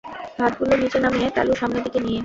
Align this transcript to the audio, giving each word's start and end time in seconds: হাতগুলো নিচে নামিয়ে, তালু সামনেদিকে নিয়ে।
হাতগুলো 0.39 0.73
নিচে 0.81 0.97
নামিয়ে, 0.99 1.27
তালু 1.35 1.53
সামনেদিকে 1.61 1.99
নিয়ে। 2.05 2.19